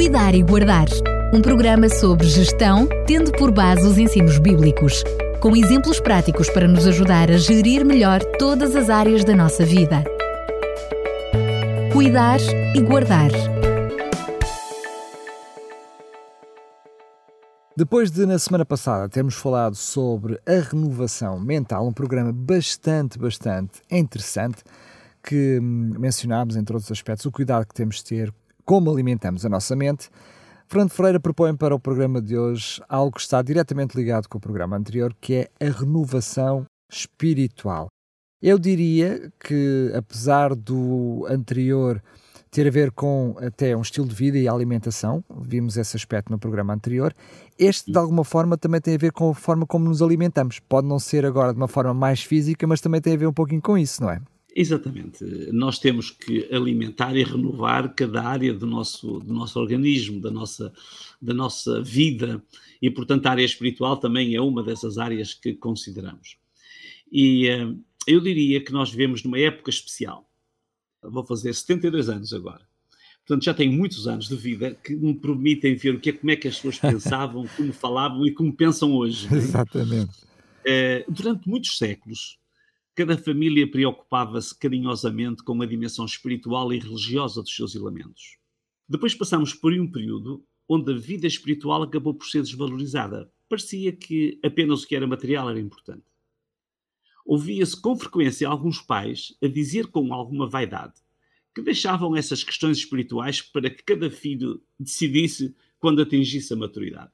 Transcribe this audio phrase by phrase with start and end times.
[0.00, 0.86] Cuidar e Guardar,
[1.30, 5.04] um programa sobre gestão, tendo por base os ensinos bíblicos,
[5.42, 10.02] com exemplos práticos para nos ajudar a gerir melhor todas as áreas da nossa vida.
[11.92, 12.40] Cuidar
[12.74, 13.30] e Guardar.
[17.76, 23.82] Depois de, na semana passada, termos falado sobre a renovação mental, um programa bastante, bastante
[23.90, 24.64] interessante,
[25.22, 28.34] que hum, mencionámos, entre outros aspectos, o cuidado que temos de ter,
[28.64, 30.08] como alimentamos a nossa mente,
[30.66, 34.40] Fernando Freire propõe para o programa de hoje algo que está diretamente ligado com o
[34.40, 37.88] programa anterior, que é a renovação espiritual.
[38.40, 42.00] Eu diria que, apesar do anterior
[42.50, 46.38] ter a ver com até um estilo de vida e alimentação, vimos esse aspecto no
[46.38, 47.14] programa anterior.
[47.58, 50.58] Este, de alguma forma, também tem a ver com a forma como nos alimentamos.
[50.58, 53.32] Pode não ser agora de uma forma mais física, mas também tem a ver um
[53.32, 54.20] pouquinho com isso, não é?
[54.54, 55.24] Exatamente.
[55.52, 60.72] Nós temos que alimentar e renovar cada área do nosso, do nosso organismo, da nossa,
[61.20, 62.42] da nossa vida,
[62.82, 66.36] e, portanto, a área espiritual também é uma dessas áreas que consideramos.
[67.12, 70.30] E uh, eu diria que nós vivemos numa época especial
[71.02, 72.60] vou fazer 72 anos agora.
[73.26, 76.30] Portanto, já tenho muitos anos de vida que me permitem ver o que é, como
[76.30, 79.32] é que as pessoas pensavam, como falavam e como pensam hoje.
[79.32, 80.12] Exatamente.
[80.66, 82.38] É, durante muitos séculos,
[82.94, 88.36] cada família preocupava-se carinhosamente com a dimensão espiritual e religiosa dos seus elementos.
[88.88, 93.32] Depois passamos por um período onde a vida espiritual acabou por ser desvalorizada.
[93.48, 96.04] Parecia que apenas o que era material era importante
[97.30, 100.94] ouvia-se com frequência alguns pais a dizer com alguma vaidade
[101.54, 107.12] que deixavam essas questões espirituais para que cada filho decidisse quando atingisse a maturidade.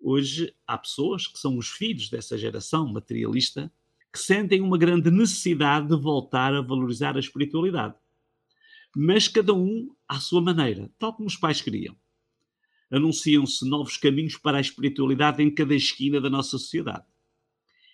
[0.00, 3.72] Hoje há pessoas que são os filhos dessa geração materialista
[4.12, 7.94] que sentem uma grande necessidade de voltar a valorizar a espiritualidade.
[8.94, 11.96] Mas cada um à sua maneira, tal como os pais queriam.
[12.90, 17.04] Anunciam-se novos caminhos para a espiritualidade em cada esquina da nossa sociedade.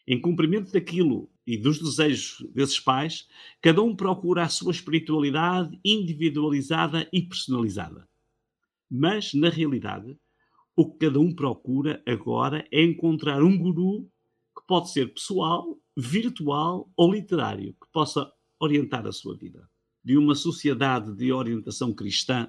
[0.08, 3.28] Em cumprimento daquilo e dos desejos desses pais,
[3.60, 8.08] cada um procura a sua espiritualidade individualizada e personalizada.
[8.88, 10.16] Mas, na realidade,
[10.74, 14.08] o que cada um procura agora é encontrar um guru
[14.66, 19.68] pode ser pessoal, virtual ou literário, que possa orientar a sua vida.
[20.04, 22.48] De uma sociedade de orientação cristã,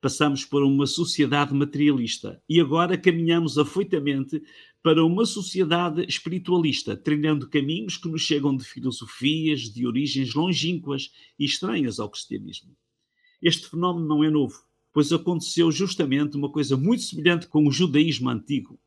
[0.00, 4.42] passamos para uma sociedade materialista e agora caminhamos afoitamente
[4.82, 11.44] para uma sociedade espiritualista, trilhando caminhos que nos chegam de filosofias de origens longínquas e
[11.44, 12.76] estranhas ao cristianismo.
[13.40, 18.28] Este fenómeno não é novo, pois aconteceu justamente uma coisa muito semelhante com o judaísmo
[18.28, 18.78] antigo.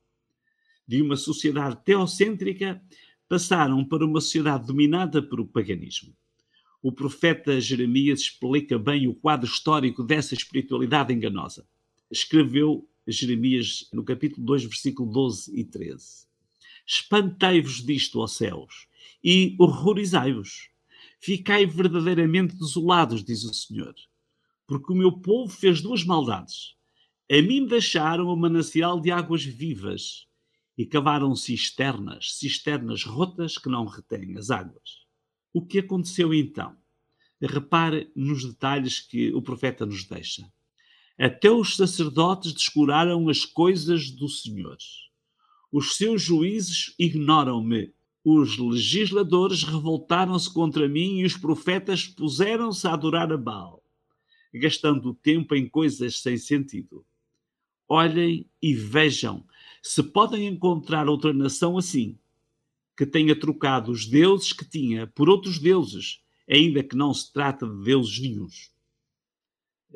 [0.88, 2.82] De uma sociedade teocêntrica,
[3.28, 6.16] passaram para uma sociedade dominada pelo paganismo.
[6.82, 11.68] O profeta Jeremias explica bem o quadro histórico dessa espiritualidade enganosa.
[12.12, 16.28] Escreveu Jeremias, no capítulo 2, versículo 12 e 13.
[16.86, 18.88] Espantei-vos disto, ó céus,
[19.24, 20.70] e horrorizai-vos.
[21.20, 23.96] Ficai verdadeiramente desolados, diz o Senhor,
[24.68, 26.76] porque o meu povo fez duas maldades.
[27.32, 30.25] A mim deixaram o manancial de águas vivas
[30.78, 35.06] e cavaram cisternas, cisternas rotas que não retêm as águas.
[35.54, 36.76] O que aconteceu então?
[37.42, 40.46] Repare nos detalhes que o profeta nos deixa.
[41.18, 44.78] Até os sacerdotes descuraram as coisas do Senhor.
[45.72, 47.94] Os seus juízes ignoram-me.
[48.24, 53.84] Os legisladores revoltaram-se contra mim e os profetas puseram-se a adorar a Baal,
[54.54, 57.06] gastando o tempo em coisas sem sentido.
[57.88, 59.46] Olhem e vejam
[59.88, 62.18] se podem encontrar outra nação assim,
[62.98, 67.68] que tenha trocado os deuses que tinha por outros deuses, ainda que não se trata
[67.68, 68.72] de deuses nenhums.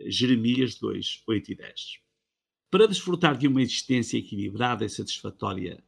[0.05, 1.73] Jeremias 2, 8 e 10.
[2.69, 5.83] Para desfrutar de uma existência equilibrada e satisfatória,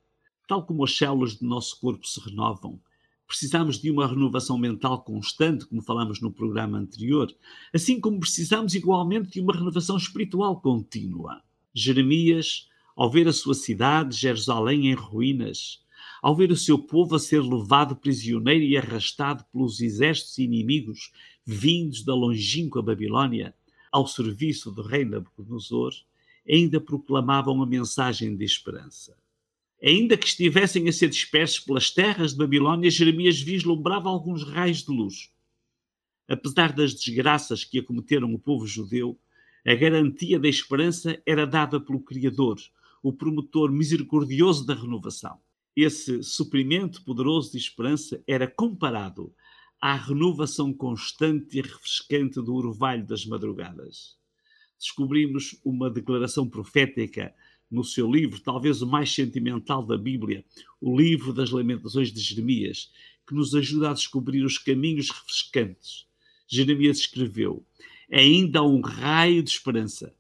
[0.48, 2.82] tal como as células do nosso corpo se renovam,
[3.28, 7.32] precisamos de uma renovação mental constante, como falamos no programa anterior,
[7.72, 11.44] assim como precisamos igualmente de uma renovação espiritual contínua.
[11.72, 15.82] Jeremias, ao ver a sua cidade, Jerusalém, em ruínas,
[16.22, 21.12] ao ver o seu povo a ser levado prisioneiro e arrastado pelos exércitos inimigos
[21.46, 23.56] vindos da longínqua Babilônia,
[23.92, 25.94] ao serviço do rei Nabucodonosor,
[26.48, 29.18] ainda proclamavam a mensagem de esperança.
[29.84, 34.92] Ainda que estivessem a ser dispersos pelas terras de Babilônia, Jeremias vislumbrava alguns raios de
[34.92, 35.32] luz.
[36.28, 39.20] Apesar das desgraças que acometeram o povo judeu,
[39.66, 42.58] a garantia da esperança era dada pelo Criador,
[43.02, 45.40] o promotor misericordioso da renovação.
[45.76, 49.34] Esse suprimento poderoso de esperança era comparado
[49.80, 54.18] à renovação constante e refrescante do orvalho das madrugadas.
[54.78, 57.34] Descobrimos uma declaração profética
[57.70, 60.44] no seu livro, talvez o mais sentimental da Bíblia,
[60.80, 62.92] o livro das Lamentações de Jeremias,
[63.26, 66.06] que nos ajuda a descobrir os caminhos refrescantes.
[66.48, 67.66] Jeremias escreveu:
[68.12, 70.14] Ainda há um raio de esperança.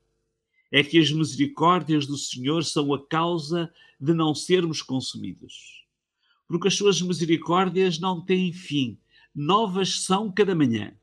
[0.71, 5.85] É que as misericórdias do Senhor são a causa de não sermos consumidos.
[6.47, 8.97] Porque as suas misericórdias não têm fim,
[9.35, 10.95] novas são cada manhã.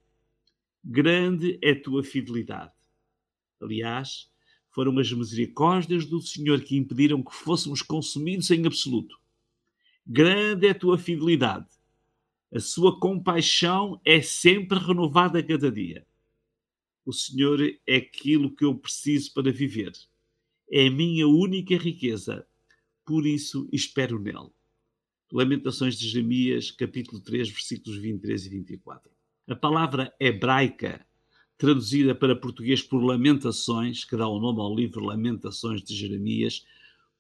[0.83, 2.73] Grande é a tua fidelidade.
[3.61, 4.31] Aliás,
[4.71, 9.19] foram as misericórdias do Senhor que impediram que fôssemos consumidos em absoluto.
[10.07, 11.67] Grande é a tua fidelidade.
[12.51, 16.07] A sua compaixão é sempre renovada a cada dia.
[17.09, 19.93] O Senhor é aquilo que eu preciso para viver.
[20.71, 22.47] É a minha única riqueza.
[23.03, 24.51] Por isso espero nele.
[25.33, 29.11] Lamentações de Jeremias, capítulo 3, versículos 23 e 24.
[29.49, 31.03] A palavra hebraica
[31.57, 36.67] traduzida para português por Lamentações, que dá o nome ao livro Lamentações de Jeremias,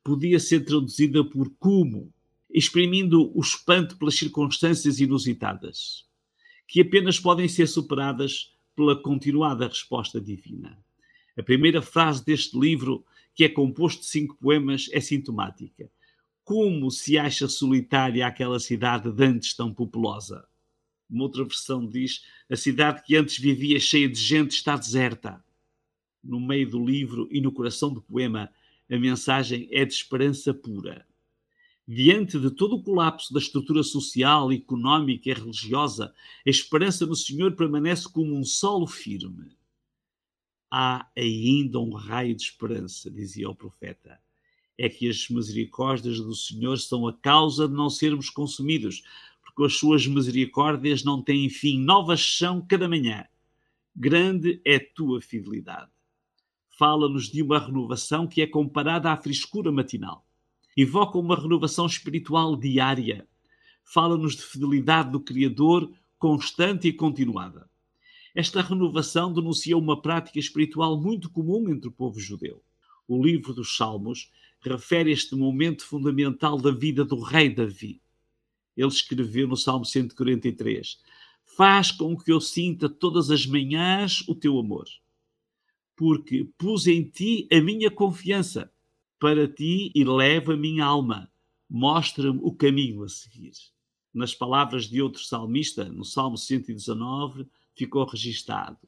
[0.05, 2.13] podia ser traduzida por como,
[2.51, 6.05] exprimindo o espanto pelas circunstâncias inusitadas,
[6.67, 10.79] que apenas podem ser superadas pela continuada resposta divina.
[11.37, 13.05] A primeira frase deste livro,
[13.35, 15.91] que é composto de cinco poemas, é sintomática.
[16.45, 20.47] Como se acha solitária aquela cidade de antes tão populosa?
[21.11, 25.45] Uma outra versão diz: a cidade que antes vivia cheia de gente está deserta.
[26.23, 28.49] No meio do livro e no coração do poema,
[28.89, 31.05] a mensagem é de esperança pura.
[31.91, 36.15] Diante de todo o colapso da estrutura social, económica e religiosa,
[36.47, 39.57] a esperança no Senhor permanece como um solo firme.
[40.71, 44.21] Há ainda um raio de esperança, dizia o profeta.
[44.77, 49.03] É que as misericórdias do Senhor são a causa de não sermos consumidos,
[49.55, 53.25] com as suas misericórdias não têm fim, novas são cada manhã.
[53.97, 55.91] Grande é tua fidelidade.
[56.69, 60.28] Fala-nos de uma renovação que é comparada à frescura matinal.
[60.81, 63.27] Evoca uma renovação espiritual diária.
[63.83, 67.69] Fala-nos de fidelidade do Criador constante e continuada.
[68.35, 72.63] Esta renovação denuncia uma prática espiritual muito comum entre o povo judeu.
[73.09, 74.31] O livro dos Salmos
[74.61, 78.01] refere este momento fundamental da vida do rei Davi
[78.79, 80.99] ele escreveu no Salmo 143:
[81.57, 84.87] Faz com que eu sinta todas as manhãs o teu amor,
[85.97, 88.71] porque pus em ti a minha confiança.
[89.19, 91.31] Para ti eleva a minha alma,
[91.69, 93.53] mostra-me o caminho a seguir.
[94.15, 98.79] Nas palavras de outro salmista, no Salmo 119, ficou registado: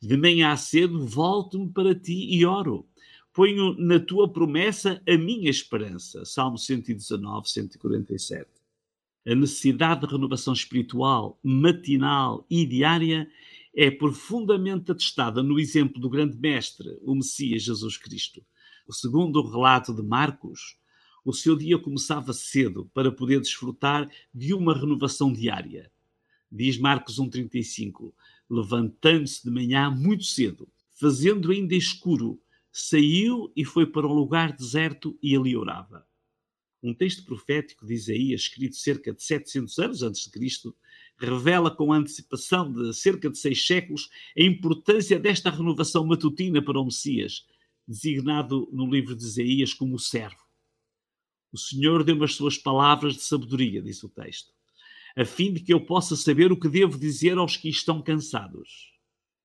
[0.00, 2.86] De manhã cedo volto-me para ti e oro.
[3.32, 6.24] Ponho na tua promessa a minha esperança.
[6.24, 8.60] Salmo 119, 147
[9.26, 13.30] a necessidade de renovação espiritual matinal e diária
[13.74, 18.42] é profundamente atestada no exemplo do grande mestre, o Messias Jesus Cristo.
[18.92, 20.76] Segundo o relato de Marcos,
[21.24, 25.90] o seu dia começava cedo para poder desfrutar de uma renovação diária.
[26.50, 28.12] Diz Marcos 1,35:
[28.48, 32.40] Levantando-se de manhã muito cedo, fazendo ainda escuro,
[32.72, 36.06] saiu e foi para um lugar deserto e ali orava
[36.82, 40.74] um texto profético de Isaías, escrito cerca de 700 anos antes de Cristo,
[41.18, 46.84] revela com antecipação de cerca de seis séculos a importância desta renovação matutina para o
[46.84, 47.46] Messias,
[47.90, 50.38] designado no livro de Isaías como o servo.
[51.52, 54.52] O Senhor deu-me as suas palavras de sabedoria, diz o texto,
[55.16, 58.92] a fim de que eu possa saber o que devo dizer aos que estão cansados.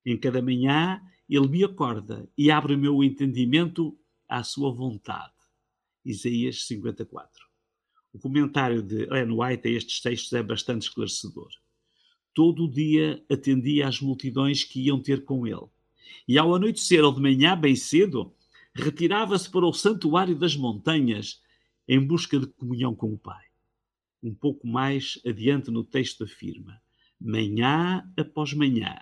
[0.04, 3.98] Em cada manhã ele me acorda e abre o meu entendimento
[4.28, 5.34] à sua vontade.
[6.04, 7.28] Isaías 54.
[8.12, 11.50] O comentário de Ellen White a estes textos é bastante esclarecedor.
[12.32, 15.66] Todo o dia atendia às multidões que iam ter com ele.
[16.28, 18.32] E ao anoitecer ou de manhã, bem cedo,
[18.82, 21.40] retirava-se para o santuário das montanhas
[21.88, 23.44] em busca de comunhão com o Pai.
[24.22, 26.80] Um pouco mais adiante no texto afirma:
[27.20, 28.96] manhã após manhã,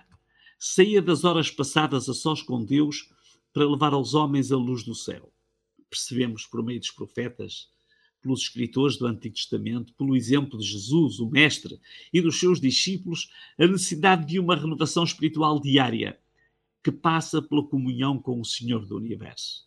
[0.57, 3.09] saía das horas passadas a sós com Deus
[3.53, 5.31] para levar aos homens a luz do céu
[5.95, 7.69] percebemos por meio dos profetas,
[8.21, 11.79] pelos escritores do Antigo Testamento, pelo exemplo de Jesus, o Mestre,
[12.11, 16.19] e dos seus discípulos, a necessidade de uma renovação espiritual diária,
[16.85, 19.65] que passa pela comunhão com o Senhor do Universo.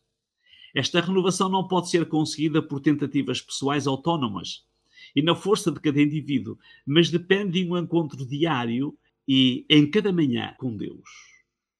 [0.73, 4.65] Esta renovação não pode ser conseguida por tentativas pessoais autónomas
[5.17, 6.57] e na força de cada indivíduo,
[6.87, 8.97] mas depende de um encontro diário
[9.27, 11.03] e em cada manhã com Deus.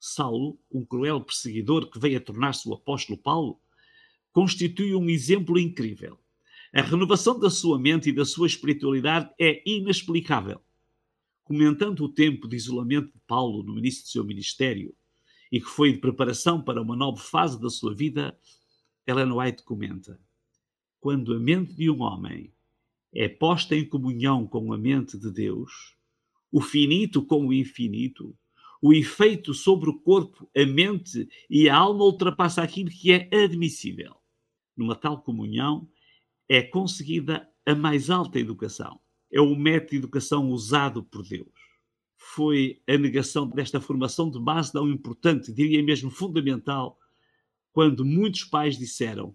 [0.01, 3.61] Saulo, um cruel perseguidor que veio a tornar-se o apóstolo Paulo,
[4.33, 6.19] constitui um exemplo incrível.
[6.75, 10.61] A renovação da sua mente e da sua espiritualidade é inexplicável.
[11.45, 14.93] Comentando o tempo de isolamento de Paulo no início do seu ministério,
[15.51, 18.39] e que foi de preparação para uma nova fase da sua vida,
[19.07, 20.21] Ellen White comenta:
[21.01, 22.53] Quando a mente de um homem
[23.15, 25.97] é posta em comunhão com a mente de Deus,
[26.53, 28.37] o finito com o infinito,
[28.81, 34.15] o efeito sobre o corpo, a mente e a alma ultrapassa aquilo que é admissível.
[34.77, 35.89] Numa tal comunhão
[36.49, 39.01] é conseguida a mais alta educação.
[39.31, 41.53] É o método de educação usado por Deus.
[42.19, 46.99] Foi a negação desta formação de base tão importante, diria mesmo fundamental,
[47.73, 49.35] quando muitos pais disseram: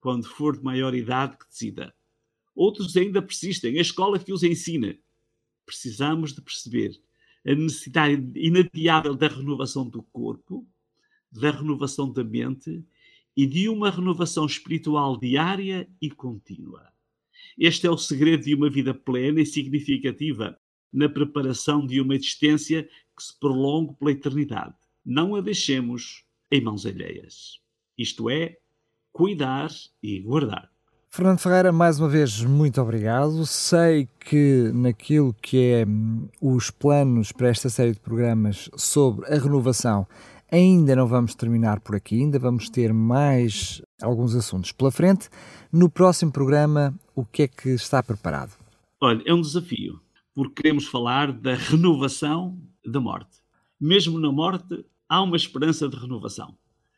[0.00, 1.94] quando for de maior idade, que decida.
[2.54, 4.96] Outros ainda persistem, a escola que os ensina.
[5.64, 7.00] Precisamos de perceber
[7.44, 10.68] a necessidade inadiável da renovação do corpo,
[11.32, 12.84] da renovação da mente
[13.34, 16.92] e de uma renovação espiritual diária e contínua.
[17.58, 20.58] Este é o segredo de uma vida plena e significativa
[20.94, 24.74] na preparação de uma existência que se prolongue pela eternidade.
[25.04, 27.58] Não a deixemos em mãos alheias.
[27.98, 28.56] Isto é,
[29.12, 29.70] cuidar
[30.02, 30.70] e guardar.
[31.10, 33.46] Fernando Ferreira, mais uma vez, muito obrigado.
[33.46, 39.38] Sei que naquilo que é hum, os planos para esta série de programas sobre a
[39.38, 40.08] renovação,
[40.50, 45.28] ainda não vamos terminar por aqui, ainda vamos ter mais alguns assuntos pela frente.
[45.72, 48.52] No próximo programa, o que é que está preparado?
[49.00, 50.00] Olha, é um desafio,
[50.34, 53.38] porque queremos falar da renovação da morte.
[53.80, 56.56] Mesmo na morte, há uma esperança de renovação.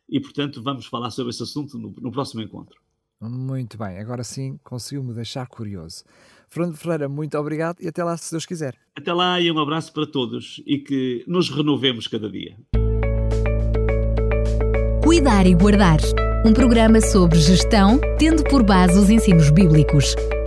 [0.08, 2.80] E, portanto, vamos falar sobre esse assunto no, no próximo encontro.
[3.20, 6.04] Muito bem, agora sim conseguiu-me deixar curioso.
[6.48, 8.78] Fernando Ferreira, muito obrigado e até lá, se Deus quiser.
[8.94, 12.56] Até lá e um abraço para todos e que nos renovemos cada dia.
[15.02, 15.98] Cuidar e Guardar
[16.46, 20.14] um programa sobre gestão, tendo por base os ensinos bíblicos,